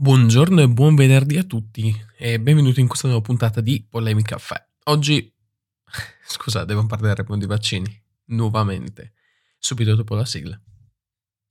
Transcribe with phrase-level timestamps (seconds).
[0.00, 4.64] Buongiorno e buon venerdì a tutti e benvenuti in questa nuova puntata di Polemica Caffè.
[4.84, 5.34] Oggi,
[6.24, 9.14] scusate, devo parlare di vaccini, nuovamente,
[9.58, 10.56] subito dopo la sigla.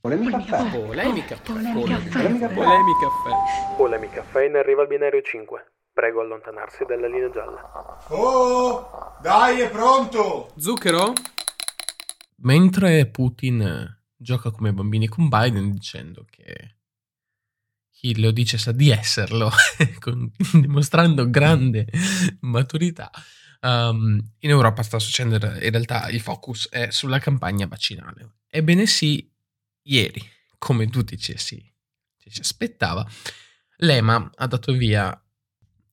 [0.00, 0.76] Polemica caffè.
[0.76, 1.52] Polemica caffè.
[1.52, 2.52] Polemica caffè.
[2.52, 3.76] Polemica caffè.
[3.76, 5.72] Polemica caffè in arriva al binario 5.
[5.92, 8.06] Prego allontanarsi dalla linea gialla.
[8.08, 10.52] Oh, dai, è pronto!
[10.56, 11.12] Zucchero?
[12.38, 16.78] Mentre Putin gioca come bambini con Biden dicendo che
[17.92, 19.50] chi lo dice sa di esserlo,
[20.00, 21.86] con- dimostrando grande
[22.40, 23.10] maturità,
[23.60, 28.38] um, in Europa sta succedendo in realtà il focus è sulla campagna vaccinale.
[28.48, 29.30] Ebbene sì,
[29.82, 30.22] ieri,
[30.58, 31.56] come tutti ci si,
[32.18, 33.06] ci si aspettava,
[33.76, 35.16] l'EMA ha dato via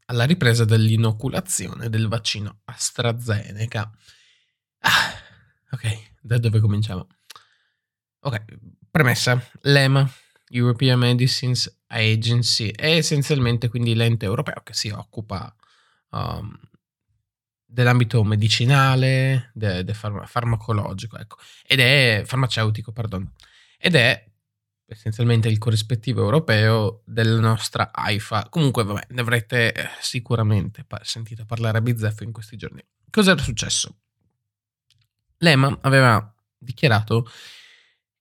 [0.06, 3.92] alla ripresa dell'inoculazione del vaccino AstraZeneca.
[4.80, 5.14] Ah,
[5.72, 7.08] ok, da dove cominciamo?
[8.22, 8.44] Ok,
[8.90, 10.10] premessa, l'EMA,
[10.50, 15.54] European Medicines Agency, è essenzialmente quindi l'ente europeo che si occupa
[16.12, 16.58] um,
[17.66, 23.34] dell'ambito medicinale, de, de farma- farmacologico, ecco, ed è farmaceutico, perdono,
[23.78, 24.26] ed è
[24.86, 28.50] essenzialmente il corrispettivo europeo della nostra AIFA.
[28.50, 32.84] Comunque, vabbè, ne avrete eh, sicuramente sentito parlare a bizzeffe in questi giorni.
[33.10, 34.00] Cos'era successo?
[35.38, 37.30] L'EMA aveva dichiarato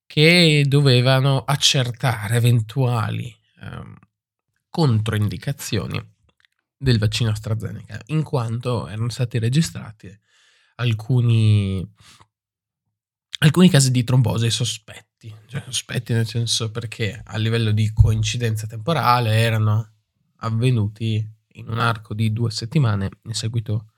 [0.08, 3.94] che dovevano accertare eventuali ehm,
[4.70, 6.02] controindicazioni
[6.78, 10.10] del vaccino AstraZeneca, in quanto erano stati registrati
[10.76, 11.86] alcuni,
[13.40, 19.36] alcuni casi di trombosi sospetti, cioè sospetti nel senso perché a livello di coincidenza temporale
[19.36, 19.92] erano
[20.36, 23.92] avvenuti in un arco di due settimane in seguito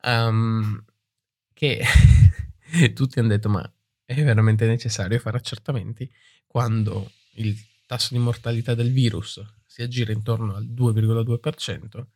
[0.05, 0.83] um,
[1.53, 1.83] che
[2.95, 3.71] tutti hanno detto ma
[4.07, 6.11] è veramente necessario fare accertamenti
[6.47, 7.55] quando il
[7.87, 12.07] tasso di mortalità del virus si aggira intorno al 2,2%,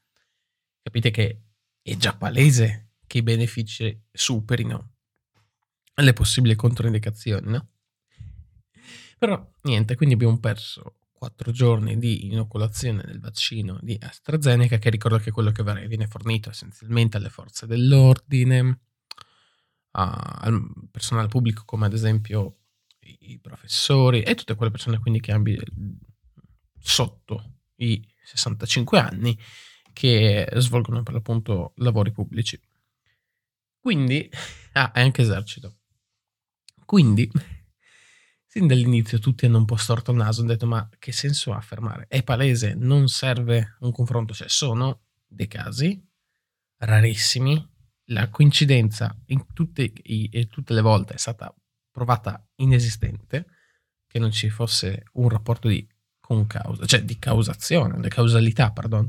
[0.82, 1.42] capite che
[1.82, 4.92] è già palese che i benefici superino
[5.94, 7.68] le possibili controindicazioni, no?
[9.20, 15.19] Però niente, quindi abbiamo perso quattro giorni di inoculazione del vaccino di AstraZeneca, che ricordo
[15.19, 18.80] che è quello che viene fornito essenzialmente alle forze dell'ordine,
[19.91, 22.60] al personale pubblico come ad esempio
[23.00, 25.53] i professori e tutte quelle persone quindi che hanno
[26.78, 29.38] sotto i 65 anni
[29.92, 32.59] che svolgono per l'appunto lavori pubblici.
[33.78, 34.30] Quindi,
[34.72, 35.76] ah, e anche esercito.
[36.86, 37.30] Quindi,
[38.52, 41.56] sin dall'inizio tutti hanno un po' storto il naso, hanno detto ma che senso ha
[41.56, 42.06] affermare?
[42.08, 46.04] È palese, non serve un confronto, cioè sono dei casi
[46.78, 47.64] rarissimi,
[48.06, 51.54] la coincidenza in tutte, i, tutte le volte è stata
[51.92, 53.46] provata inesistente,
[54.08, 55.88] che non ci fosse un rapporto di
[56.18, 59.08] concausa, cioè di causazione, di causalità, pardon,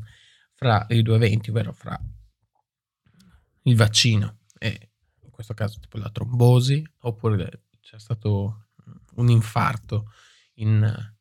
[0.53, 1.99] fra i due eventi, ovvero fra
[3.63, 4.91] il vaccino e
[5.23, 8.67] in questo caso tipo la trombosi, oppure c'è stato
[9.15, 10.11] un infarto
[10.55, 11.13] in,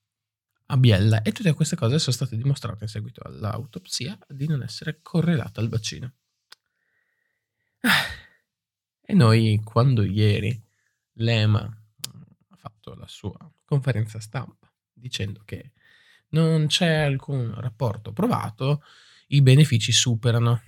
[0.67, 5.01] a Biella e tutte queste cose sono state dimostrate in seguito all'autopsia di non essere
[5.03, 6.12] correlate al vaccino.
[7.81, 8.05] Ah,
[9.00, 10.62] e noi quando ieri
[11.15, 15.73] l'EMA ha fatto la sua conferenza stampa dicendo che
[16.31, 18.84] non c'è alcun rapporto provato,
[19.29, 20.62] i benefici superano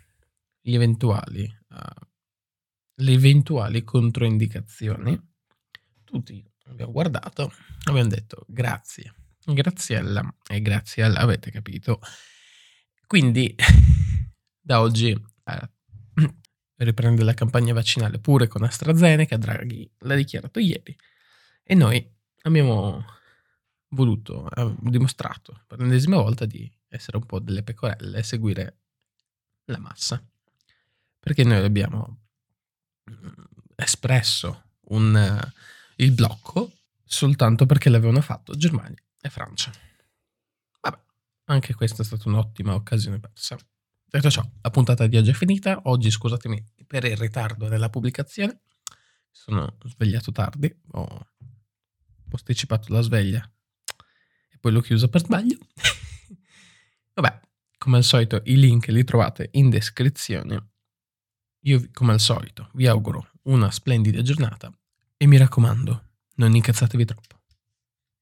[0.61, 2.07] gli eventuali, uh,
[2.95, 5.21] le eventuali controindicazioni.
[6.05, 7.53] Tutti abbiamo guardato,
[7.85, 9.15] abbiamo detto grazie,
[9.45, 12.01] graziella e grazie al, avete capito.
[13.07, 13.55] Quindi
[14.61, 15.71] da oggi eh,
[16.77, 20.97] riprende la campagna vaccinale pure con AstraZeneca, Draghi l'ha dichiarato ieri
[21.63, 22.05] e noi
[22.43, 23.05] abbiamo
[23.89, 28.79] voluto, abbiamo dimostrato per l'ennesima volta di essere un po' delle pecorelle e seguire
[29.67, 30.23] la massa.
[31.19, 32.19] Perché noi abbiamo
[33.11, 33.45] mm,
[33.77, 35.41] espresso un,
[35.97, 36.73] il blocco
[37.05, 39.71] soltanto perché l'avevano fatto Germania e Francia.
[40.81, 40.99] Vabbè,
[41.45, 43.59] anche questa è stata un'ottima occasione persa.
[44.05, 45.81] Detto ciò, la puntata di oggi è finita.
[45.85, 48.63] Oggi scusatemi per il ritardo della pubblicazione.
[49.31, 51.27] Sono svegliato tardi, ho
[52.29, 53.51] posticipato la sveglia
[54.51, 55.57] e poi l'ho chiuso per sbaglio.
[57.15, 57.41] Vabbè,
[57.79, 60.71] come al solito i link li trovate in descrizione.
[61.65, 64.73] Io, come al solito, vi auguro una splendida giornata
[65.23, 66.03] e mi raccomando,
[66.39, 67.32] non incazzatevi troppo.